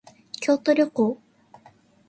[0.39, 1.21] 京都旅行